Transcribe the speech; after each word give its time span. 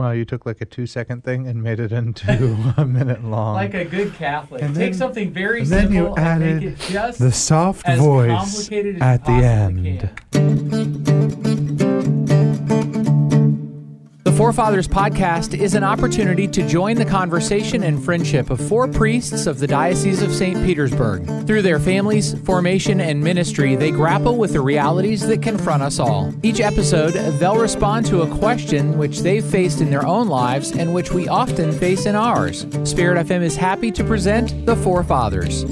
Well, 0.00 0.14
you 0.14 0.24
took 0.24 0.46
like 0.46 0.62
a 0.62 0.64
two 0.64 0.86
second 0.86 1.24
thing 1.24 1.46
and 1.46 1.62
made 1.62 1.78
it 1.78 1.92
into 1.92 2.72
a 2.78 2.86
minute 2.86 3.22
long. 3.22 3.54
Like 3.54 3.74
a 3.74 3.84
good 3.84 4.14
Catholic. 4.14 4.62
And 4.62 4.74
Take 4.74 4.92
then- 4.92 4.98
something 4.98 5.30
very 5.30 5.60
and 5.60 5.68
then 5.68 5.80
simple 5.88 5.94
you 5.94 6.06
and 6.14 6.18
added 6.18 6.62
make 6.62 6.72
it 6.72 6.78
just 6.90 7.18
the 7.18 7.30
soft 7.30 7.86
voice 7.86 8.70
at 9.02 9.26
the 9.26 9.32
end. 9.32 10.10
can. 10.32 10.99
Forefathers 14.40 14.88
podcast 14.88 15.52
is 15.52 15.74
an 15.74 15.84
opportunity 15.84 16.48
to 16.48 16.66
join 16.66 16.96
the 16.96 17.04
conversation 17.04 17.82
and 17.82 18.02
friendship 18.02 18.48
of 18.48 18.58
four 18.58 18.88
priests 18.88 19.46
of 19.46 19.58
the 19.58 19.66
Diocese 19.66 20.22
of 20.22 20.34
St. 20.34 20.56
Petersburg. 20.64 21.26
Through 21.46 21.60
their 21.60 21.78
families, 21.78 22.32
formation, 22.38 23.02
and 23.02 23.22
ministry, 23.22 23.76
they 23.76 23.90
grapple 23.90 24.38
with 24.38 24.54
the 24.54 24.62
realities 24.62 25.26
that 25.26 25.42
confront 25.42 25.82
us 25.82 25.98
all. 25.98 26.32
Each 26.42 26.58
episode, 26.58 27.12
they'll 27.38 27.58
respond 27.58 28.06
to 28.06 28.22
a 28.22 28.38
question 28.38 28.96
which 28.96 29.18
they've 29.18 29.44
faced 29.44 29.82
in 29.82 29.90
their 29.90 30.06
own 30.06 30.28
lives 30.28 30.70
and 30.72 30.94
which 30.94 31.12
we 31.12 31.28
often 31.28 31.70
face 31.70 32.06
in 32.06 32.14
ours. 32.14 32.62
Spirit 32.84 33.26
FM 33.26 33.42
is 33.42 33.56
happy 33.56 33.90
to 33.90 34.02
present 34.02 34.64
the 34.64 34.76
Forefathers. 34.76 35.66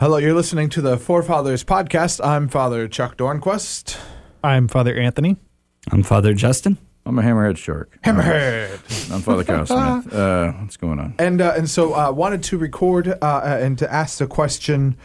Hello, 0.00 0.16
you're 0.16 0.32
listening 0.32 0.70
to 0.70 0.80
the 0.80 0.96
Forefathers 0.96 1.62
podcast. 1.62 2.24
I'm 2.24 2.48
Father 2.48 2.88
Chuck 2.88 3.18
Dornquist. 3.18 3.98
I'm 4.46 4.68
Father 4.68 4.96
Anthony. 4.96 5.36
I'm 5.90 6.04
Father 6.04 6.32
Justin. 6.32 6.78
I'm 7.04 7.18
a 7.18 7.22
hammerhead 7.22 7.56
shark. 7.56 7.98
Hammerhead. 8.04 9.10
I'm 9.12 9.20
Father 9.20 9.42
Kyle 9.42 9.66
Smith. 9.66 10.12
Uh, 10.14 10.52
what's 10.60 10.76
going 10.76 11.00
on? 11.00 11.14
And 11.18 11.40
uh, 11.40 11.54
and 11.56 11.68
so 11.68 11.94
uh, 11.94 12.12
wanted 12.12 12.44
to 12.44 12.56
record 12.58 13.08
uh, 13.08 13.14
uh, 13.22 13.58
and 13.60 13.76
to 13.78 13.92
ask 13.92 14.18
the 14.18 14.28
question: 14.28 14.96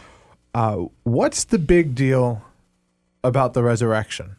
uh, 0.54 0.76
What's 1.02 1.42
the 1.42 1.58
big 1.58 1.96
deal 1.96 2.42
about 3.24 3.52
the 3.54 3.64
resurrection? 3.64 4.36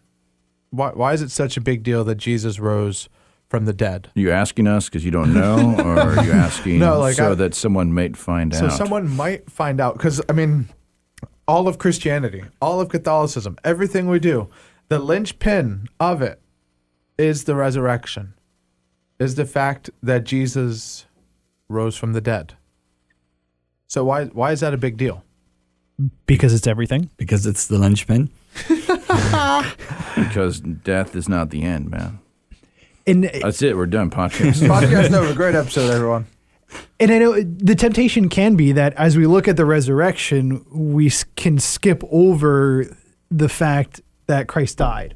Why 0.69 0.91
why 0.91 1.11
is 1.11 1.21
it 1.21 1.31
such 1.31 1.57
a 1.57 1.61
big 1.61 1.83
deal 1.83 2.05
that 2.05 2.15
Jesus 2.15 2.57
rose 2.59 3.09
from 3.49 3.65
the 3.65 3.73
dead? 3.73 4.09
Are 4.15 4.19
you 4.21 4.31
asking 4.31 4.67
us 4.67 4.87
because 4.87 5.03
you 5.03 5.11
don't 5.11 5.33
know, 5.33 5.75
or 5.83 5.99
are 6.17 6.23
you 6.23 6.31
asking 6.31 6.79
No, 6.79 6.99
like 6.99 7.15
so 7.15 7.33
I- 7.33 7.35
that 7.35 7.55
someone 7.55 7.91
might 7.91 8.15
find 8.15 8.55
So 8.55 8.67
out? 8.67 8.71
So 8.71 8.77
someone 8.77 9.09
might 9.09 9.51
find 9.51 9.81
out 9.81 9.95
because 9.97 10.21
I 10.29 10.31
mean, 10.31 10.69
all 11.45 11.67
of 11.67 11.77
Christianity, 11.77 12.43
all 12.61 12.79
of 12.79 12.87
Catholicism, 12.87 13.57
everything 13.65 14.07
we 14.07 14.19
do, 14.19 14.47
the 14.89 14.99
linchpin 14.99 15.87
of 15.99 16.21
it 16.21 16.39
is 17.17 17.43
the 17.45 17.55
resurrection, 17.55 18.33
is 19.19 19.35
the 19.35 19.45
fact 19.45 19.89
that 20.01 20.23
Jesus 20.23 21.05
rose 21.69 21.95
from 21.95 22.13
the 22.13 22.21
dead. 22.21 22.55
So 23.87 24.03
why 24.03 24.25
why 24.25 24.51
is 24.51 24.59
that 24.61 24.73
a 24.73 24.77
big 24.77 24.97
deal? 24.97 25.23
Because 26.25 26.53
it's 26.53 26.67
everything. 26.67 27.09
because 27.17 27.45
it's 27.45 27.67
the 27.67 27.77
linchpin. 27.77 28.29
because 30.15 30.59
death 30.59 31.15
is 31.15 31.29
not 31.29 31.51
the 31.51 31.61
end, 31.61 31.91
man. 31.91 32.19
And 33.05 33.25
That's 33.25 33.61
it. 33.61 33.75
We're 33.75 33.85
done. 33.85 34.09
Podcast. 34.09 34.67
Podcast 34.67 35.13
over. 35.13 35.33
Great 35.33 35.55
episode, 35.55 35.91
everyone. 35.91 36.25
and 36.99 37.11
I 37.11 37.19
know 37.19 37.41
the 37.41 37.75
temptation 37.75 38.29
can 38.29 38.55
be 38.55 38.71
that 38.71 38.93
as 38.93 39.17
we 39.17 39.27
look 39.27 39.47
at 39.47 39.57
the 39.57 39.65
resurrection, 39.65 40.65
we 40.71 41.11
can 41.35 41.59
skip 41.59 42.03
over 42.09 42.97
the 43.29 43.49
fact 43.49 44.01
that 44.27 44.47
Christ 44.47 44.77
died. 44.77 45.15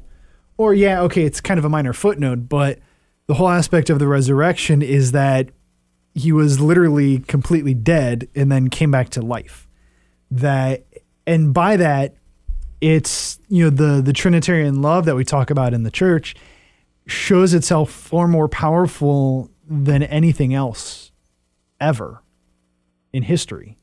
Or 0.56 0.74
yeah, 0.74 1.02
okay, 1.02 1.22
it's 1.22 1.40
kind 1.40 1.58
of 1.58 1.64
a 1.64 1.68
minor 1.68 1.92
footnote, 1.92 2.48
but 2.48 2.78
the 3.26 3.34
whole 3.34 3.48
aspect 3.48 3.90
of 3.90 3.98
the 3.98 4.08
resurrection 4.08 4.82
is 4.82 5.12
that 5.12 5.50
he 6.14 6.32
was 6.32 6.60
literally 6.60 7.20
completely 7.20 7.74
dead 7.74 8.28
and 8.34 8.50
then 8.50 8.68
came 8.68 8.90
back 8.90 9.10
to 9.10 9.22
life. 9.22 9.68
That 10.30 10.84
and 11.26 11.54
by 11.54 11.76
that 11.76 12.14
it's 12.80 13.38
you 13.48 13.64
know 13.64 13.70
the 13.70 14.02
the 14.02 14.12
trinitarian 14.12 14.82
love 14.82 15.04
that 15.06 15.16
we 15.16 15.24
talk 15.24 15.50
about 15.50 15.74
in 15.74 15.82
the 15.82 15.90
church 15.90 16.34
shows 17.06 17.54
itself 17.54 17.90
far 17.90 18.28
more 18.28 18.48
powerful 18.48 19.50
than 19.66 20.02
anything 20.02 20.52
else 20.52 21.10
ever 21.80 22.22
in 23.12 23.22
history. 23.22 23.77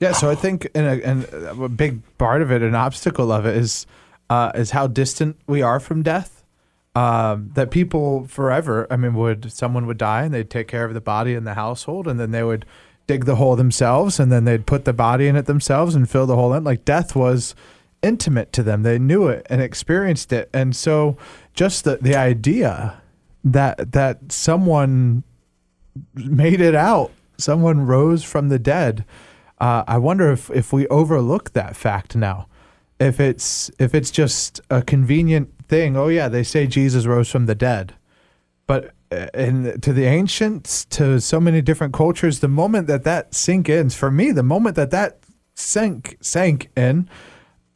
Yeah, 0.00 0.12
so 0.12 0.28
I 0.28 0.34
think 0.34 0.66
in 0.74 0.84
a, 0.84 1.00
and 1.02 1.24
a 1.32 1.68
big 1.68 2.02
part 2.18 2.42
of 2.42 2.50
it, 2.50 2.62
an 2.62 2.74
obstacle 2.74 3.30
of 3.30 3.46
it 3.46 3.56
is 3.56 3.86
uh, 4.28 4.50
is 4.54 4.70
how 4.72 4.86
distant 4.86 5.36
we 5.46 5.62
are 5.62 5.78
from 5.78 6.02
death. 6.02 6.42
Um, 6.96 7.50
that 7.54 7.72
people 7.72 8.26
forever, 8.28 8.86
I 8.88 8.96
mean, 8.96 9.14
would 9.14 9.50
someone 9.52 9.86
would 9.86 9.98
die 9.98 10.22
and 10.22 10.32
they'd 10.32 10.48
take 10.48 10.68
care 10.68 10.84
of 10.84 10.94
the 10.94 11.00
body 11.00 11.34
in 11.34 11.44
the 11.44 11.54
household, 11.54 12.06
and 12.06 12.20
then 12.20 12.30
they 12.30 12.44
would 12.44 12.64
dig 13.06 13.24
the 13.24 13.36
hole 13.36 13.56
themselves, 13.56 14.20
and 14.20 14.30
then 14.30 14.44
they'd 14.44 14.66
put 14.66 14.84
the 14.84 14.92
body 14.92 15.26
in 15.26 15.36
it 15.36 15.46
themselves 15.46 15.94
and 15.94 16.08
fill 16.08 16.26
the 16.26 16.36
hole 16.36 16.54
in. 16.54 16.64
Like 16.64 16.84
death 16.84 17.16
was 17.16 17.54
intimate 18.02 18.52
to 18.52 18.62
them; 18.62 18.82
they 18.82 18.98
knew 18.98 19.28
it 19.28 19.46
and 19.50 19.60
experienced 19.60 20.32
it, 20.32 20.50
and 20.52 20.74
so 20.74 21.16
just 21.52 21.84
the 21.84 21.98
the 22.00 22.16
idea 22.16 23.00
that 23.44 23.92
that 23.92 24.32
someone 24.32 25.22
made 26.14 26.60
it 26.60 26.74
out, 26.74 27.10
someone 27.38 27.86
rose 27.86 28.24
from 28.24 28.48
the 28.48 28.58
dead. 28.58 29.04
Uh, 29.64 29.82
I 29.88 29.96
wonder 29.96 30.30
if, 30.30 30.50
if 30.50 30.74
we 30.74 30.86
overlook 30.88 31.54
that 31.54 31.74
fact 31.74 32.14
now, 32.14 32.48
if 33.00 33.18
it's 33.18 33.70
if 33.78 33.94
it's 33.94 34.10
just 34.10 34.60
a 34.68 34.82
convenient 34.82 35.54
thing. 35.68 35.96
Oh 35.96 36.08
yeah, 36.08 36.28
they 36.28 36.42
say 36.42 36.66
Jesus 36.66 37.06
rose 37.06 37.30
from 37.30 37.46
the 37.46 37.54
dead, 37.54 37.94
but 38.66 38.92
uh, 39.10 39.28
to 39.32 39.92
the 39.94 40.04
ancients, 40.04 40.84
to 40.96 41.18
so 41.18 41.40
many 41.40 41.62
different 41.62 41.94
cultures, 41.94 42.40
the 42.40 42.48
moment 42.62 42.88
that 42.88 43.04
that 43.04 43.34
sink 43.34 43.70
in, 43.70 43.88
for 43.88 44.10
me, 44.10 44.32
the 44.32 44.42
moment 44.42 44.76
that 44.76 44.90
that 44.90 45.20
sank 45.54 46.18
sank 46.20 46.68
in, 46.76 47.08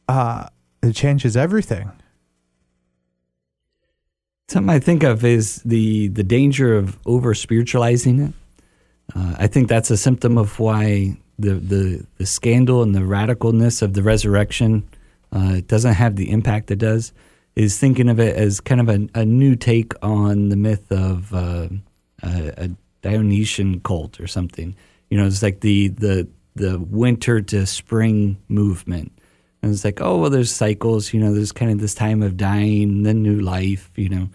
uh, 0.07 0.45
it 0.83 0.93
changes 0.93 1.35
everything. 1.35 1.91
Something 4.47 4.69
I 4.69 4.77
think 4.77 5.01
of 5.01 5.25
is 5.25 5.63
the 5.63 6.09
the 6.09 6.23
danger 6.23 6.77
of 6.77 6.99
over 7.07 7.33
spiritualizing 7.33 8.19
it. 8.19 8.33
Uh, 9.15 9.33
I 9.39 9.47
think 9.47 9.69
that's 9.69 9.89
a 9.89 9.97
symptom 9.97 10.37
of 10.37 10.59
why 10.59 11.17
the, 11.39 11.55
the 11.55 12.05
the 12.17 12.25
scandal 12.25 12.83
and 12.83 12.93
the 12.93 12.99
radicalness 12.99 13.81
of 13.81 13.93
the 13.93 14.03
resurrection 14.03 14.87
uh, 15.31 15.61
doesn't 15.65 15.93
have 15.93 16.15
the 16.15 16.31
impact 16.31 16.71
it 16.71 16.77
does. 16.79 17.13
Is 17.55 17.77
thinking 17.77 18.09
of 18.09 18.19
it 18.19 18.35
as 18.35 18.61
kind 18.61 18.79
of 18.79 18.89
a, 18.89 19.07
a 19.15 19.25
new 19.25 19.55
take 19.55 19.93
on 20.01 20.49
the 20.49 20.55
myth 20.55 20.91
of 20.91 21.33
uh, 21.33 21.67
a, 22.23 22.65
a 22.65 22.69
Dionysian 23.01 23.81
cult 23.81 24.19
or 24.19 24.27
something. 24.27 24.75
You 25.09 25.17
know, 25.17 25.25
it's 25.25 25.43
like 25.43 25.61
the 25.61 25.89
the 25.89 26.27
the 26.55 26.79
winter 26.79 27.41
to 27.41 27.65
spring 27.65 28.37
movement. 28.47 29.11
And 29.61 29.73
it's 29.73 29.83
like, 29.83 29.99
oh 30.01 30.17
well, 30.17 30.29
there's 30.29 30.53
cycles. 30.53 31.13
You 31.13 31.19
know, 31.19 31.33
there's 31.33 31.51
kind 31.51 31.71
of 31.71 31.79
this 31.79 31.95
time 31.95 32.21
of 32.21 32.37
dying, 32.37 33.03
then 33.03 33.23
new 33.23 33.39
life. 33.41 33.91
You 33.95 34.09
know, 34.09 34.29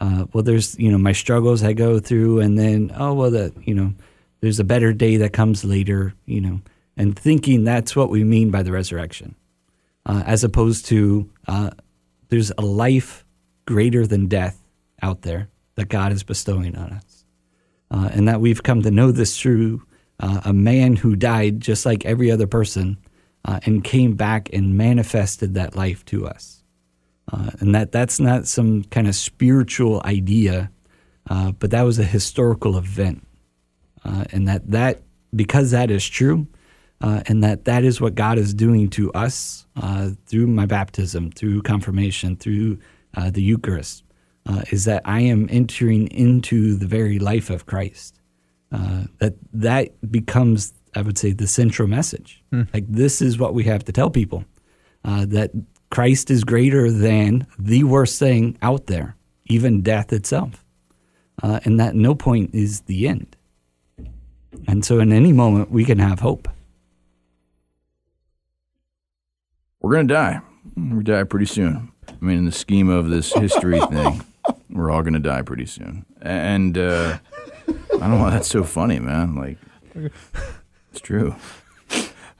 uh, 0.00 0.26
well, 0.32 0.44
there's 0.44 0.78
you 0.78 0.90
know 0.90 0.98
my 0.98 1.12
struggles 1.12 1.62
I 1.62 1.72
go 1.72 1.98
through, 1.98 2.40
and 2.40 2.58
then 2.58 2.92
oh 2.96 3.14
well, 3.14 3.30
that 3.32 3.52
you 3.66 3.74
know, 3.74 3.94
there's 4.40 4.60
a 4.60 4.64
better 4.64 4.92
day 4.92 5.16
that 5.18 5.32
comes 5.32 5.64
later. 5.64 6.14
You 6.26 6.40
know, 6.40 6.60
and 6.96 7.18
thinking 7.18 7.64
that's 7.64 7.94
what 7.94 8.10
we 8.10 8.24
mean 8.24 8.50
by 8.50 8.62
the 8.62 8.72
resurrection, 8.72 9.34
uh, 10.04 10.24
as 10.26 10.44
opposed 10.44 10.86
to 10.86 11.30
uh, 11.46 11.70
there's 12.28 12.52
a 12.58 12.62
life 12.62 13.24
greater 13.66 14.06
than 14.06 14.26
death 14.26 14.60
out 15.00 15.22
there 15.22 15.48
that 15.76 15.88
God 15.88 16.12
is 16.12 16.24
bestowing 16.24 16.76
on 16.76 16.90
us, 16.90 17.24
uh, 17.90 18.10
and 18.12 18.26
that 18.26 18.40
we've 18.40 18.62
come 18.62 18.82
to 18.82 18.90
know 18.90 19.12
this 19.12 19.40
through 19.40 19.82
uh, 20.20 20.40
a 20.44 20.52
man 20.52 20.96
who 20.96 21.14
died 21.14 21.60
just 21.60 21.86
like 21.86 22.04
every 22.04 22.30
other 22.30 22.48
person 22.48 22.98
uh, 23.44 23.60
and 23.64 23.84
came 23.84 24.16
back 24.16 24.50
and 24.52 24.76
manifested 24.76 25.54
that 25.54 25.76
life 25.76 26.04
to 26.06 26.26
us. 26.26 26.64
Uh, 27.32 27.50
and 27.60 27.74
that 27.74 27.92
that's 27.92 28.18
not 28.18 28.48
some 28.48 28.82
kind 28.84 29.06
of 29.06 29.14
spiritual 29.14 30.02
idea, 30.04 30.70
but 31.28 31.70
that 31.70 31.82
was 31.82 31.98
a 31.98 32.04
historical 32.04 32.76
event, 32.76 33.24
uh, 34.08 34.24
and 34.32 34.48
that 34.48 34.70
that 34.70 35.02
because 35.34 35.70
that 35.70 35.90
is 35.90 36.08
true, 36.08 36.46
uh, 37.00 37.22
and 37.26 37.44
that 37.44 37.64
that 37.66 37.84
is 37.84 38.00
what 38.00 38.14
God 38.14 38.38
is 38.38 38.54
doing 38.54 38.88
to 38.90 39.12
us 39.12 39.66
uh, 39.76 40.10
through 40.26 40.46
my 40.46 40.66
baptism, 40.66 41.30
through 41.30 41.62
confirmation, 41.62 42.36
through 42.36 42.78
uh, 43.16 43.30
the 43.30 43.42
Eucharist, 43.42 44.04
uh, 44.46 44.62
is 44.70 44.84
that 44.86 45.02
I 45.04 45.20
am 45.20 45.48
entering 45.50 46.08
into 46.08 46.74
the 46.74 46.86
very 46.86 47.18
life 47.18 47.50
of 47.50 47.66
Christ. 47.66 48.20
Uh, 48.72 49.04
that 49.18 49.34
that 49.52 50.10
becomes, 50.10 50.74
I 50.94 51.02
would 51.02 51.18
say, 51.18 51.32
the 51.32 51.46
central 51.46 51.88
message. 51.88 52.42
Like 52.74 52.86
this 52.88 53.22
is 53.22 53.38
what 53.38 53.54
we 53.54 53.64
have 53.64 53.84
to 53.84 53.92
tell 53.92 54.10
people 54.10 54.44
uh, 55.04 55.24
that 55.26 55.52
Christ 55.90 56.30
is 56.30 56.44
greater 56.44 56.90
than 56.90 57.46
the 57.58 57.84
worst 57.84 58.18
thing 58.18 58.58
out 58.60 58.86
there, 58.86 59.16
even 59.46 59.82
death 59.82 60.12
itself, 60.12 60.64
uh, 61.42 61.60
and 61.64 61.80
that 61.80 61.94
no 61.94 62.14
point 62.14 62.54
is 62.54 62.82
the 62.82 63.08
end. 63.08 63.36
And 64.66 64.84
so, 64.84 64.98
in 65.00 65.12
any 65.12 65.32
moment, 65.32 65.70
we 65.70 65.84
can 65.84 65.98
have 65.98 66.20
hope. 66.20 66.48
We're 69.80 69.94
gonna 69.94 70.08
die. 70.08 70.40
We 70.76 71.02
die 71.02 71.24
pretty 71.24 71.46
soon. 71.46 71.92
I 72.08 72.24
mean, 72.24 72.38
in 72.38 72.44
the 72.44 72.52
scheme 72.52 72.88
of 72.88 73.08
this 73.08 73.32
history 73.32 73.80
thing, 73.90 74.22
we're 74.70 74.90
all 74.90 75.02
gonna 75.02 75.18
die 75.18 75.42
pretty 75.42 75.66
soon. 75.66 76.04
And 76.20 76.76
uh, 76.76 77.18
I 77.68 77.72
don't 77.98 78.10
know 78.10 78.18
why 78.18 78.30
that's 78.30 78.48
so 78.48 78.64
funny, 78.64 78.98
man. 78.98 79.34
Like, 79.34 79.58
it's 79.94 81.00
true. 81.00 81.36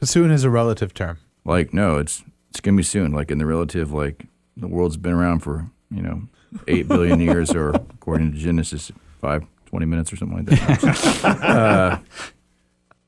Soon 0.02 0.30
is 0.30 0.44
a 0.44 0.50
relative 0.50 0.94
term. 0.94 1.18
Like, 1.44 1.72
no, 1.72 1.98
it's 1.98 2.22
it's 2.50 2.60
gonna 2.60 2.76
be 2.76 2.82
soon. 2.82 3.12
Like 3.12 3.30
in 3.30 3.38
the 3.38 3.46
relative, 3.46 3.92
like 3.92 4.26
the 4.56 4.68
world's 4.68 4.96
been 4.96 5.12
around 5.12 5.40
for 5.40 5.70
you 5.90 6.02
know 6.02 6.22
eight 6.66 6.88
billion 6.88 7.20
years, 7.20 7.54
or 7.54 7.70
according 7.70 8.32
to 8.32 8.38
Genesis, 8.38 8.92
five 9.20 9.44
twenty 9.68 9.86
minutes 9.86 10.12
or 10.12 10.16
something 10.16 10.38
like 10.38 10.46
that. 10.46 11.24
uh, 11.42 11.98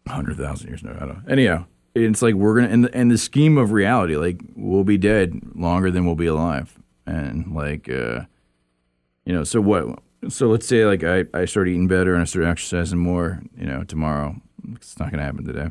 Hundred 0.07 0.37
thousand 0.39 0.69
years, 0.69 0.83
no, 0.83 0.91
I 0.91 0.99
don't. 1.01 1.09
know. 1.09 1.21
Anyhow, 1.29 1.67
it's 1.95 2.21
like 2.21 2.35
we're 2.35 2.57
gonna 2.61 2.73
in 2.73 2.83
the 2.83 2.99
in 2.99 3.09
the 3.09 3.19
scheme 3.19 3.57
of 3.59 3.71
reality, 3.73 4.17
like 4.17 4.41
we'll 4.57 4.83
be 4.85 4.99
dead 4.99 5.41
longer 5.55 5.91
than 5.91 6.05
we'll 6.05 6.17
be 6.17 6.27
alive, 6.27 6.77
and 7.07 7.55
like 7.55 7.89
uh, 7.89 8.23
you 9.25 9.33
know, 9.33 9.45
so 9.45 9.61
what? 9.61 10.01
So 10.29 10.49
let's 10.49 10.67
say 10.67 10.85
like 10.85 11.05
I 11.05 11.27
I 11.33 11.45
start 11.45 11.69
eating 11.69 11.87
better 11.87 12.13
and 12.15 12.23
I 12.23 12.25
start 12.25 12.45
exercising 12.45 12.99
more, 12.99 13.41
you 13.57 13.67
know, 13.67 13.85
tomorrow. 13.85 14.35
It's 14.75 14.99
not 14.99 15.11
gonna 15.13 15.23
happen 15.23 15.45
today. 15.45 15.71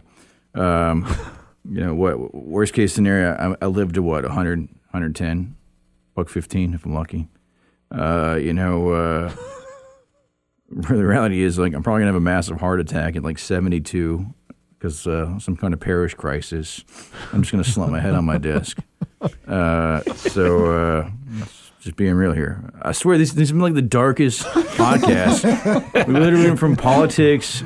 Um, 0.55 1.05
you 1.69 1.81
know 1.81 1.93
what? 1.93 2.33
Worst 2.33 2.73
case 2.73 2.93
scenario, 2.93 3.33
I, 3.61 3.65
I 3.65 3.67
live 3.67 3.91
to 3.93 4.01
what 4.01 4.23
100, 4.23 4.59
110, 4.59 5.55
buck 6.15 6.29
fifteen 6.29 6.73
if 6.73 6.85
I'm 6.85 6.93
lucky. 6.93 7.27
Uh, 7.91 8.37
you 8.41 8.53
know. 8.53 8.91
Uh, 8.93 9.33
the 10.71 11.05
reality 11.05 11.41
is 11.41 11.57
like 11.57 11.73
I'm 11.73 11.83
probably 11.83 12.01
gonna 12.01 12.13
have 12.13 12.15
a 12.15 12.21
massive 12.21 12.59
heart 12.59 12.79
attack 12.79 13.15
at 13.15 13.23
like 13.23 13.39
72 13.39 14.25
because 14.77 15.05
uh, 15.07 15.37
some 15.39 15.57
kind 15.57 15.73
of 15.73 15.79
parish 15.79 16.13
crisis. 16.13 16.83
I'm 17.33 17.41
just 17.41 17.51
gonna 17.51 17.63
slump 17.63 17.91
my 17.91 17.99
head 17.99 18.13
on 18.13 18.25
my 18.25 18.37
desk. 18.37 18.77
Uh, 19.47 20.01
so 20.13 20.71
uh, 20.71 21.09
just 21.81 21.97
being 21.97 22.13
real 22.13 22.31
here. 22.31 22.71
I 22.81 22.93
swear 22.93 23.17
this, 23.17 23.31
this 23.31 23.49
has 23.49 23.51
been 23.51 23.61
like 23.61 23.73
the 23.73 23.81
darkest 23.81 24.43
podcast. 24.43 26.07
we 26.07 26.13
literally 26.13 26.47
went 26.47 26.59
from 26.59 26.75
politics 26.77 27.63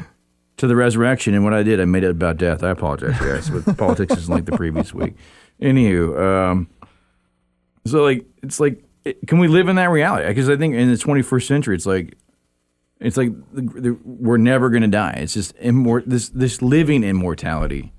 to 0.58 0.68
the 0.68 0.76
resurrection, 0.76 1.34
and 1.34 1.44
what 1.44 1.54
I 1.54 1.62
did, 1.62 1.80
I 1.80 1.86
made 1.86 2.04
it 2.04 2.12
about 2.12 2.38
death. 2.38 2.64
I 2.64 2.70
apologize, 2.70 3.20
guys, 3.20 3.50
but 3.50 3.78
politics 3.78 4.18
is 4.18 4.30
like 4.30 4.46
the 4.46 4.54
previous 4.54 4.94
week. 4.94 5.14
Anywho, 5.62 6.20
um, 6.20 6.70
so 7.86 8.04
like 8.04 8.26
it's 8.42 8.60
like, 8.60 8.84
it, 9.04 9.28
can 9.28 9.40
we 9.40 9.48
live 9.48 9.68
in 9.68 9.76
that 9.76 9.90
reality? 9.90 10.28
Because 10.28 10.50
I 10.50 10.58
think 10.58 10.74
in 10.74 10.90
the 10.90 10.98
21st 10.98 11.46
century, 11.46 11.76
it's 11.76 11.86
like 11.86 12.16
it's 13.04 13.18
like 13.18 13.32
the, 13.52 13.62
the, 13.62 14.00
we're 14.04 14.38
never 14.38 14.70
going 14.70 14.82
to 14.82 14.88
die. 14.88 15.16
It's 15.18 15.34
just 15.34 15.56
immor- 15.58 16.06
this 16.06 16.30
this 16.30 16.62
living 16.62 17.04
immortality 17.04 17.94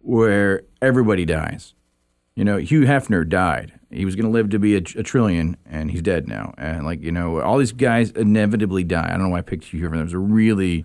where 0.00 0.62
everybody 0.82 1.24
dies. 1.24 1.74
You 2.34 2.44
know, 2.44 2.56
Hugh 2.56 2.82
Hefner 2.82 3.28
died. 3.28 3.78
He 3.90 4.04
was 4.04 4.16
going 4.16 4.26
to 4.26 4.32
live 4.32 4.50
to 4.50 4.58
be 4.58 4.74
a, 4.74 4.78
a, 4.78 5.02
trillion, 5.04 5.56
and 5.64 5.92
he's 5.92 6.02
dead 6.02 6.26
now. 6.26 6.52
And 6.58 6.84
like 6.84 7.00
you 7.00 7.12
know, 7.12 7.40
all 7.40 7.58
these 7.58 7.72
guys 7.72 8.10
inevitably 8.10 8.82
die. 8.82 9.06
I 9.06 9.12
don't 9.12 9.22
know 9.22 9.28
why 9.28 9.38
I 9.38 9.42
picked 9.42 9.64
Hugh 9.64 9.88
Hefner. 9.88 10.00
It 10.00 10.04
was 10.04 10.12
a 10.12 10.18
really 10.18 10.84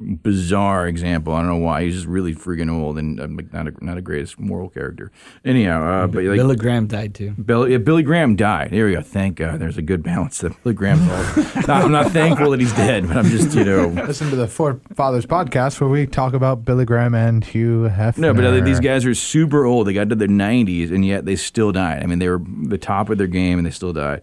bizarre 0.00 0.86
example. 0.86 1.34
I 1.34 1.40
don't 1.40 1.48
know 1.48 1.56
why. 1.56 1.84
He's 1.84 1.94
just 1.94 2.06
really 2.06 2.34
freaking 2.34 2.70
old 2.70 2.98
and 2.98 3.20
um, 3.20 3.36
like 3.36 3.52
not 3.52 3.68
a 3.68 3.84
not 3.84 3.98
a 3.98 4.02
greatest 4.02 4.38
moral 4.38 4.68
character. 4.68 5.10
Anyhow, 5.44 6.04
uh, 6.04 6.06
but 6.06 6.24
like, 6.24 6.36
Billy 6.36 6.56
Graham 6.56 6.86
died 6.86 7.14
too. 7.14 7.30
Billy, 7.32 7.72
yeah, 7.72 7.78
Billy 7.78 8.02
Graham 8.02 8.36
died. 8.36 8.70
There 8.70 8.86
we 8.86 8.94
go. 8.94 9.02
Thank 9.02 9.36
God. 9.36 9.60
There's 9.60 9.78
a 9.78 9.82
good 9.82 10.02
balance. 10.02 10.38
That 10.38 10.60
Billy 10.62 10.74
Graham's 10.74 11.36
old. 11.36 11.54
not, 11.68 11.84
I'm 11.84 11.92
not 11.92 12.10
thankful 12.12 12.50
that 12.50 12.60
he's 12.60 12.72
dead, 12.72 13.06
but 13.08 13.16
I'm 13.16 13.26
just 13.26 13.54
you 13.54 13.64
know. 13.64 13.88
Listen 13.88 14.30
to 14.30 14.36
the 14.36 14.48
Four 14.48 14.80
Fathers 14.94 15.26
podcast 15.26 15.80
where 15.80 15.90
we 15.90 16.06
talk 16.06 16.34
about 16.34 16.64
Billy 16.64 16.84
Graham 16.84 17.14
and 17.14 17.44
Hugh 17.44 17.90
Hefner. 17.90 18.18
No, 18.18 18.34
but 18.34 18.44
uh, 18.44 18.60
these 18.60 18.80
guys 18.80 19.04
are 19.04 19.14
super 19.14 19.64
old. 19.64 19.86
They 19.86 19.92
got 19.92 20.08
to 20.08 20.14
their 20.14 20.28
90s 20.28 20.90
and 20.90 21.04
yet 21.04 21.24
they 21.24 21.36
still 21.36 21.72
died. 21.72 22.02
I 22.02 22.06
mean, 22.06 22.18
they 22.18 22.28
were 22.28 22.42
the 22.64 22.78
top 22.78 23.10
of 23.10 23.18
their 23.18 23.26
game 23.26 23.58
and 23.58 23.66
they 23.66 23.70
still 23.70 23.92
died. 23.92 24.22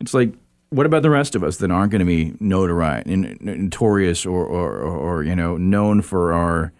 It's 0.00 0.14
like 0.14 0.34
what 0.74 0.86
about 0.86 1.02
the 1.02 1.10
rest 1.10 1.34
of 1.34 1.44
us 1.44 1.58
that 1.58 1.70
aren't 1.70 1.92
going 1.92 2.00
to 2.00 2.06
be 2.06 2.34
notoriety, 2.40 3.16
notorious, 3.16 4.26
or, 4.26 4.44
or, 4.44 4.82
or, 4.82 5.22
you 5.22 5.36
know, 5.36 5.56
known 5.56 6.02
for 6.02 6.32
our, 6.32 6.72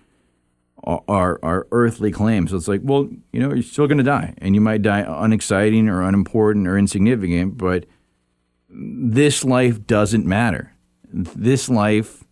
our 0.84 1.38
our 1.42 1.66
earthly 1.70 2.10
claims? 2.10 2.50
So 2.50 2.56
it's 2.56 2.68
like, 2.68 2.80
well, 2.82 3.08
you 3.32 3.40
know, 3.40 3.54
you're 3.54 3.62
still 3.62 3.86
going 3.86 3.98
to 3.98 4.04
die, 4.04 4.34
and 4.38 4.54
you 4.54 4.60
might 4.60 4.82
die 4.82 5.04
unexciting 5.06 5.88
or 5.88 6.02
unimportant 6.02 6.66
or 6.66 6.76
insignificant, 6.76 7.56
but 7.56 7.86
this 8.68 9.44
life 9.44 9.86
doesn't 9.86 10.26
matter. 10.26 10.72
This 11.12 11.68
life 11.68 12.24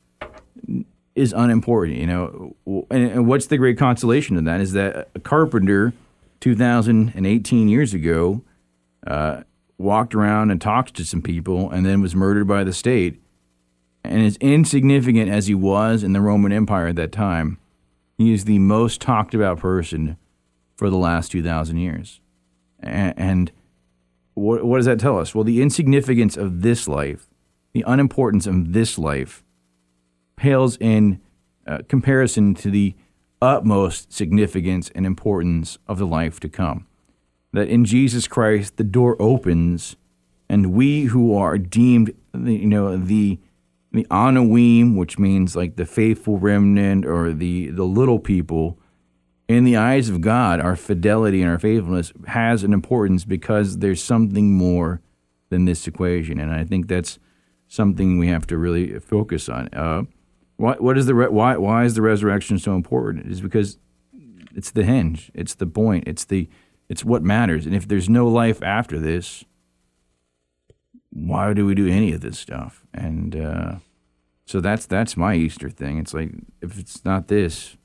is 1.15 1.32
unimportant, 1.32 1.99
you 1.99 2.06
know. 2.06 2.56
And, 2.91 3.11
and 3.11 3.26
what's 3.29 3.47
the 3.47 3.56
great 3.56 3.79
consolation 3.79 4.37
of 4.37 4.44
that 4.44 4.61
is 4.61 4.73
that 4.73 5.11
a 5.15 5.20
carpenter, 5.20 5.93
2018 6.41 7.69
years 7.69 7.94
ago. 7.94 8.43
Uh, 9.06 9.43
walked 9.82 10.14
around 10.14 10.50
and 10.50 10.61
talked 10.61 10.94
to 10.94 11.05
some 11.05 11.23
people 11.23 11.70
and 11.70 11.84
then 11.84 12.00
was 12.00 12.14
murdered 12.14 12.46
by 12.46 12.64
the 12.64 12.73
state. 12.73 13.20
And 14.05 14.23
as 14.25 14.37
insignificant 14.37 15.31
as 15.31 15.46
he 15.46 15.55
was 15.55 16.02
in 16.02 16.12
the 16.12 16.20
Roman 16.20 16.52
Empire 16.52 16.88
at 16.88 16.96
that 16.96 17.12
time, 17.12 17.58
he 18.17 18.32
is 18.32 18.44
the 18.44 18.58
most 18.58 19.00
talked 19.00 19.34
about 19.34 19.58
person 19.58 20.17
for 20.76 20.90
the 20.90 20.96
last 20.96 21.32
2,000 21.32 21.76
years. 21.76 22.20
And, 22.81 23.52
what 24.34 24.76
does 24.76 24.87
that 24.87 24.99
tell 24.99 25.19
us? 25.19 25.34
Well, 25.34 25.44
the 25.44 25.61
insignificance 25.61 26.38
of 26.38 26.62
this 26.62 26.88
life, 26.88 27.29
the 27.75 27.84
unimportance 27.87 28.46
of 28.46 28.73
this 28.73 28.99
life, 28.99 29.44
pales 30.37 30.79
in 30.79 31.20
uh, 31.67 31.81
comparison 31.87 32.55
to 32.55 32.70
the 32.70 32.94
utmost 33.43 34.12
significance 34.12 34.90
and 34.94 35.05
importance 35.05 35.76
of 35.87 35.99
the 35.99 36.06
life 36.06 36.40
to 36.40 36.49
come 36.49 36.87
that 37.53 37.69
in 37.69 37.85
Jesus 37.85 38.27
Christ 38.27 38.77
the 38.77 38.85
door 38.85 39.17
opens, 39.21 39.97
and 40.49 40.73
we 40.73 41.05
who 41.05 41.35
are 41.35 41.59
deemed, 41.59 42.15
you 42.35 42.67
know, 42.67 42.97
the 42.97 43.39
the 43.93 44.07
Anawim, 44.11 44.97
which 44.97 45.19
means 45.19 45.55
like 45.55 45.77
the 45.77 45.85
faithful 45.85 46.39
remnant 46.39 47.05
or 47.05 47.33
the 47.33 47.69
the 47.69 47.85
little 47.85 48.19
people, 48.19 48.79
in 49.49 49.65
the 49.65 49.77
eyes 49.77 50.09
of 50.09 50.21
God, 50.21 50.61
our 50.61 50.77
fidelity 50.77 51.43
and 51.43 51.51
our 51.51 51.59
faithfulness 51.59 52.13
has 52.29 52.65
an 52.65 52.73
importance 52.73 53.25
because 53.25 53.79
there's 53.79 54.03
something 54.03 54.55
more 54.55 55.01
than 55.51 55.67
this 55.67 55.87
equation, 55.87 56.41
and 56.41 56.51
I 56.53 56.65
think 56.65 56.89
that's 56.89 57.19
something 57.69 58.19
we 58.19 58.29
have 58.29 58.47
to 58.47 58.57
really 58.57 58.99
focus 58.99 59.49
on. 59.49 59.69
Uh, 59.73 60.03
what 60.57 60.97
is 60.97 61.07
the 61.07 61.15
re- 61.15 61.29
why 61.29 61.57
why 61.57 61.85
is 61.85 61.95
the 61.95 62.03
resurrection 62.03 62.59
so 62.59 62.75
important? 62.75 63.27
Is 63.27 63.41
because 63.41 63.79
it's 64.55 64.71
the 64.71 64.85
hinge, 64.85 65.31
it's 65.35 65.55
the 65.55 65.67
point, 65.67 66.05
it's 66.07 66.25
the 66.25 66.49
it's 66.93 67.06
what 67.06 67.23
matters. 67.23 67.65
And 67.65 67.75
if 67.75 67.89
there's 67.89 68.11
no 68.11 68.29
life 68.29 68.62
after 68.62 68.99
this, 68.99 69.47
why 71.09 71.55
do 71.55 71.65
we 71.65 71.75
do 71.75 71.89
any 71.89 72.12
of 72.12 72.21
this 72.21 72.39
stuff? 72.39 72.85
And 72.93 73.35
uh, 73.35 73.77
so 74.44 74.61
that's 74.61 74.85
that's 74.85 75.17
my 75.17 75.35
Easter 75.35 75.71
thing. 75.71 75.97
It's 75.97 76.12
like 76.12 76.33
if 76.61 76.79
it's 76.79 77.03
not 77.03 77.29
this, 77.29 77.79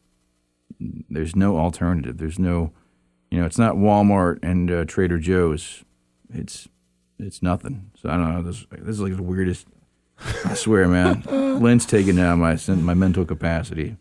there's 1.09 1.37
no 1.37 1.57
alternative. 1.57 2.17
There's 2.17 2.37
no, 2.37 2.73
you 3.31 3.39
know, 3.39 3.45
it's 3.45 3.57
not 3.57 3.75
Walmart 3.75 4.39
and 4.43 4.69
uh, 4.69 4.83
Trader 4.83 5.19
Joe's. 5.19 5.85
It's 6.29 6.67
it's 7.17 7.41
nothing. 7.41 7.91
So 8.01 8.09
I 8.09 8.17
don't 8.17 8.33
know. 8.33 8.41
This 8.41 8.65
this 8.71 8.95
is 8.95 9.01
like 9.01 9.15
the 9.15 9.23
weirdest. 9.23 9.67
I 10.43 10.53
swear, 10.53 10.85
man. 10.89 11.21
Lent's 11.61 11.85
taking 11.85 12.17
down 12.17 12.39
my 12.39 12.59
my 12.67 12.93
mental 12.93 13.23
capacity. 13.23 13.95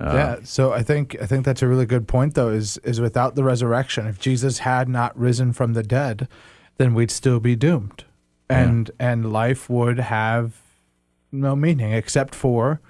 Uh, 0.00 0.12
yeah, 0.14 0.36
so 0.44 0.72
I 0.72 0.82
think 0.82 1.16
I 1.20 1.26
think 1.26 1.44
that's 1.44 1.60
a 1.60 1.68
really 1.68 1.84
good 1.84 2.08
point 2.08 2.34
though 2.34 2.48
is 2.48 2.78
is 2.78 3.00
without 3.00 3.34
the 3.34 3.44
resurrection 3.44 4.06
if 4.06 4.18
Jesus 4.18 4.58
had 4.58 4.88
not 4.88 5.16
risen 5.18 5.52
from 5.52 5.74
the 5.74 5.82
dead 5.82 6.26
then 6.80 6.94
we'd 6.94 7.10
still 7.10 7.40
be 7.40 7.54
doomed. 7.54 8.04
And 8.48 8.90
yeah. 8.98 9.10
and 9.10 9.30
life 9.30 9.68
would 9.68 9.98
have 9.98 10.62
no 11.30 11.54
meaning 11.54 11.92
except 11.92 12.34
for 12.34 12.80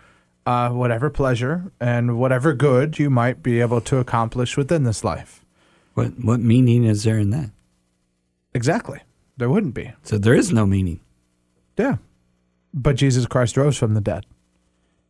uh, 0.47 0.71
whatever 0.71 1.11
pleasure 1.11 1.73
and 1.81 2.17
whatever 2.17 2.55
good 2.55 3.01
you 3.01 3.11
might 3.11 3.43
be 3.43 3.61
able 3.61 3.81
to 3.81 3.99
accomplish 3.99 4.57
within 4.57 4.85
this 4.85 5.03
life. 5.03 5.45
What 5.95 6.13
what 6.25 6.39
meaning 6.39 6.85
is 6.85 7.03
there 7.03 7.19
in 7.19 7.31
that? 7.31 7.51
Exactly. 8.55 9.01
There 9.37 9.51
wouldn't 9.51 9.75
be. 9.75 9.93
So 10.05 10.19
there 10.19 10.35
is 10.35 10.53
no 10.53 10.67
meaning. 10.67 11.01
Yeah. 11.77 11.97
But 12.73 12.95
Jesus 12.95 13.27
Christ 13.27 13.57
rose 13.57 13.77
from 13.77 13.95
the 13.95 14.01
dead. 14.01 14.25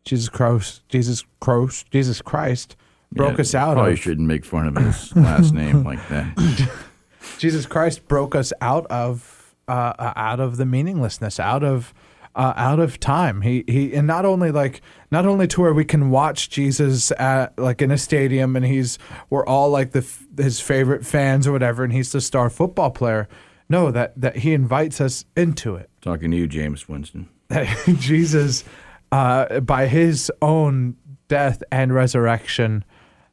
Jesus 0.04 0.28
Christ, 0.28 0.88
Jesus 0.88 1.25
Christ, 1.40 1.90
Jesus 1.90 2.23
Christ 2.23 2.76
broke 3.12 3.38
yeah, 3.38 3.42
us 3.42 3.54
out. 3.54 3.75
Probably 3.75 3.92
of, 3.92 3.99
shouldn't 3.99 4.26
make 4.26 4.45
fun 4.45 4.66
of 4.66 4.76
his 4.76 5.14
last 5.16 5.52
name 5.52 5.85
like 5.85 6.07
that. 6.09 6.71
Jesus 7.38 7.66
Christ 7.66 8.09
broke 8.09 8.35
us 8.35 8.52
out 8.61 8.87
of 8.87 9.54
uh, 9.69 9.92
uh, 9.99 10.12
out 10.16 10.40
of 10.40 10.57
the 10.57 10.66
meaninglessness, 10.66 11.38
out 11.38 11.62
of 11.62 11.95
uh, 12.35 12.52
out 12.57 12.80
of 12.80 12.99
time. 12.99 13.42
He 13.42 13.64
he, 13.66 13.95
and 13.95 14.07
not 14.07 14.25
only 14.25 14.50
like 14.50 14.83
not 15.11 15.26
only 15.26 15.47
to 15.49 15.61
where 15.61 15.75
we 15.75 15.85
can 15.85 16.11
watch 16.11 16.50
Jesus 16.50 17.12
at 17.12 17.59
like 17.59 17.83
in 17.83 17.90
a 17.90 17.99
stadium, 17.99 18.57
and 18.57 18.64
he's 18.64 18.99
we're 19.28 19.47
all 19.47 19.71
like 19.71 19.92
the 19.92 20.07
his 20.37 20.61
favorite 20.61 21.04
fans 21.04 21.47
or 21.47 21.52
whatever, 21.52 21.85
and 21.85 21.92
he's 21.92 22.12
the 22.12 22.21
star 22.21 22.50
football 22.50 22.90
player. 22.90 23.28
No, 23.69 23.90
that 23.90 24.21
that 24.21 24.37
he 24.37 24.54
invites 24.54 25.00
us 25.00 25.25
into 25.37 25.76
it. 25.76 25.90
Talking 26.00 26.30
to 26.30 26.37
you, 26.37 26.49
Jameis 26.49 26.88
Winston. 26.88 27.28
Jesus 27.99 28.64
uh, 29.12 29.61
by 29.61 29.87
his 29.87 30.31
own 30.40 30.97
death 31.29 31.62
and 31.71 31.95
resurrection, 31.95 32.85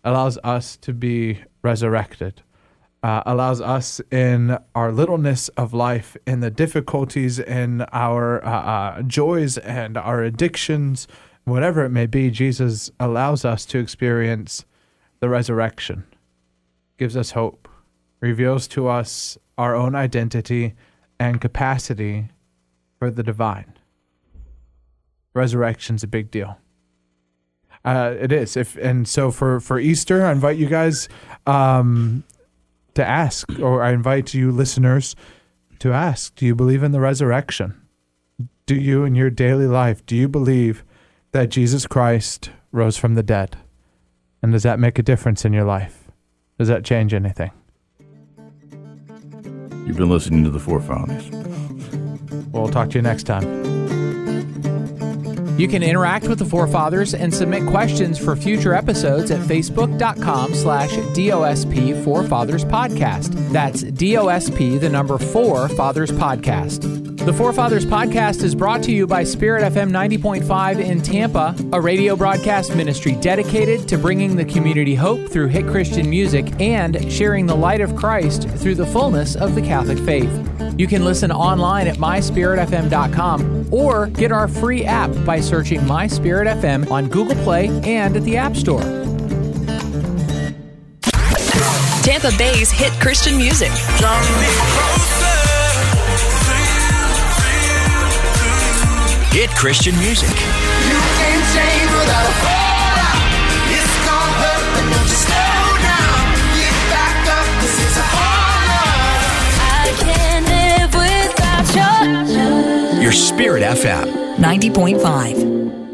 allows 0.04 0.38
us 0.44 0.78
to 0.78 0.94
be 0.94 1.44
resurrected. 1.62 2.42
Uh, 3.04 3.22
allows 3.26 3.62
us 3.62 4.02
in 4.12 4.58
our 4.74 4.92
littleness 4.92 5.50
of 5.50 5.74
life, 5.74 6.18
in 6.26 6.40
the 6.40 6.50
difficulties, 6.50 7.40
in 7.40 7.82
our 7.94 8.44
uh, 8.44 8.50
uh, 8.50 9.02
joys 9.04 9.58
and 9.60 9.98
our 9.98 10.24
addictions, 10.24 11.08
whatever 11.44 11.86
it 11.86 11.90
may 11.90 12.06
be, 12.06 12.30
Jesus 12.30 12.92
allows 13.00 13.46
us 13.46 13.66
to 13.68 13.80
experience 13.80 14.66
the 15.20 15.30
resurrection, 15.30 16.04
gives 16.98 17.16
us 17.16 17.32
hope, 17.32 17.70
reveals 18.20 18.68
to 18.68 18.88
us 18.88 19.38
our 19.58 19.76
own 19.76 19.96
identity 19.96 20.74
and 21.20 21.40
capacity 21.40 22.30
for 23.00 23.10
the 23.10 23.24
divine. 23.24 23.77
Resurrection's 25.38 26.04
a 26.04 26.08
big 26.08 26.32
deal. 26.32 26.58
Uh, 27.86 28.16
it 28.20 28.32
is. 28.34 28.58
If 28.58 28.76
and 28.78 29.08
so 29.08 29.32
for 29.32 29.62
for 29.62 29.80
Easter, 29.80 30.26
I 30.26 30.32
invite 30.34 30.58
you 30.58 30.68
guys 30.68 31.08
um, 31.46 32.26
to 32.96 33.06
ask, 33.06 33.48
or 33.60 33.82
I 33.82 33.92
invite 33.92 34.34
you 34.34 34.52
listeners 34.52 35.16
to 35.80 35.94
ask: 35.94 36.36
Do 36.36 36.46
you 36.46 36.56
believe 36.56 36.84
in 36.84 36.92
the 36.92 37.00
resurrection? 37.00 37.82
Do 38.66 38.76
you, 38.76 39.06
in 39.06 39.16
your 39.16 39.30
daily 39.30 39.68
life, 39.68 40.06
do 40.06 40.18
you 40.18 40.28
believe 40.28 40.84
that 41.32 41.48
Jesus 41.48 41.88
Christ 41.88 42.50
rose 42.74 42.98
from 42.98 43.16
the 43.16 43.24
dead? 43.24 43.58
And 44.42 44.52
does 44.52 44.64
that 44.64 44.78
make 44.78 45.00
a 45.00 45.04
difference 45.04 45.46
in 45.46 45.54
your 45.54 45.64
life? 45.64 46.12
Does 46.60 46.68
that 46.68 46.84
change 46.84 47.14
anything? 47.14 47.52
You've 49.86 49.96
been 49.96 50.10
listening 50.10 50.44
to 50.44 50.50
the 50.50 50.60
Forefathers. 50.60 51.30
We'll 52.52 52.68
talk 52.68 52.90
to 52.90 52.98
you 52.98 53.02
next 53.02 53.24
time. 53.24 53.77
You 55.58 55.68
can 55.68 55.82
interact 55.82 56.28
with 56.28 56.38
the 56.38 56.46
forefathers 56.46 57.16
and 57.16 57.34
submit 57.34 57.66
questions 57.66 58.20
for 58.20 58.36
future 58.36 58.74
episodes 58.74 59.32
at 59.32 59.40
facebook.com 59.40 60.54
slash 60.54 60.92
DOSP 60.92 62.04
Forefathers 62.04 62.64
Podcast. 62.64 63.34
That's 63.52 63.84
DOSP, 63.84 64.80
the 64.80 64.90
number 64.90 65.18
four 65.18 65.68
Fathers 65.70 66.12
Podcast. 66.12 67.07
The 67.28 67.34
Forefathers 67.34 67.86
Podcast 67.86 68.42
is 68.42 68.56
brought 68.56 68.82
to 68.84 68.92
you 68.94 69.06
by 69.06 69.26
Spirit 69.26 69.62
FM 69.74 69.92
90.5 69.92 70.80
in 70.80 71.02
Tampa, 71.02 71.54
a 71.74 71.82
radio 71.82 72.16
broadcast 72.16 72.74
ministry 72.74 73.16
dedicated 73.16 73.86
to 73.90 73.98
bringing 73.98 74.38
the 74.38 74.46
community 74.46 74.96
hope 74.96 75.28
through 75.28 75.48
hit 75.48 75.68
Christian 75.68 76.10
music 76.10 76.54
and 76.62 77.12
sharing 77.12 77.46
the 77.46 77.54
light 77.54 77.82
of 77.82 77.98
Christ 77.98 78.48
through 78.52 78.76
the 78.76 78.86
fullness 78.86 79.36
of 79.36 79.56
the 79.56 79.62
Catholic 79.62 80.00
faith. 80.00 80.32
You 80.80 80.88
can 80.88 81.04
listen 81.04 81.30
online 81.30 81.88
at 81.88 81.98
myspiritfm.com 81.98 83.74
or 83.74 84.08
get 84.08 84.32
our 84.32 84.48
free 84.48 84.86
app 84.86 85.12
by 85.26 85.42
searching 85.42 85.86
My 85.86 86.08
Spirit 86.08 86.48
FM 86.48 86.90
on 86.90 87.10
Google 87.10 87.36
Play 87.44 87.68
and 87.84 88.16
at 88.16 88.24
the 88.24 88.38
App 88.38 88.56
Store. 88.56 88.80
Tampa 92.04 92.32
Bay's 92.38 92.72
hit 92.72 92.94
Christian 93.02 93.36
music. 93.36 93.72
Without 110.92 111.68
your 111.76 112.36
love. 112.36 113.04
Your 113.04 113.12
Spirit 113.12 113.62
FM. 113.62 114.38
90.5. 114.38 115.87